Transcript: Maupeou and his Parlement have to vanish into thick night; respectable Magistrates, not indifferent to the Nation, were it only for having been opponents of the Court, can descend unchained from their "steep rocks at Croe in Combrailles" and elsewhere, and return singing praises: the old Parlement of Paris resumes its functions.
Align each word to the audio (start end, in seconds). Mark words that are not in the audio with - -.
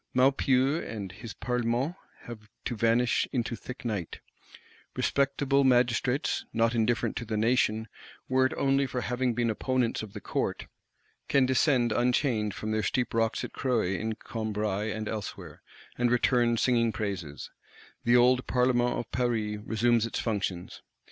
Maupeou 0.15 0.79
and 0.83 1.11
his 1.11 1.35
Parlement 1.35 1.95
have 2.21 2.49
to 2.65 2.75
vanish 2.75 3.27
into 3.31 3.55
thick 3.55 3.85
night; 3.85 4.19
respectable 4.95 5.63
Magistrates, 5.63 6.43
not 6.51 6.73
indifferent 6.73 7.15
to 7.15 7.23
the 7.23 7.37
Nation, 7.37 7.87
were 8.27 8.47
it 8.47 8.53
only 8.57 8.87
for 8.87 9.01
having 9.01 9.35
been 9.35 9.51
opponents 9.51 10.01
of 10.01 10.13
the 10.13 10.19
Court, 10.19 10.65
can 11.29 11.45
descend 11.45 11.91
unchained 11.91 12.55
from 12.55 12.71
their 12.71 12.81
"steep 12.81 13.13
rocks 13.13 13.43
at 13.43 13.53
Croe 13.53 13.81
in 13.83 14.15
Combrailles" 14.15 14.89
and 14.91 15.07
elsewhere, 15.07 15.61
and 15.99 16.09
return 16.09 16.57
singing 16.57 16.91
praises: 16.91 17.51
the 18.03 18.15
old 18.17 18.47
Parlement 18.47 18.97
of 18.97 19.11
Paris 19.11 19.59
resumes 19.67 20.07
its 20.07 20.17
functions. 20.19 20.81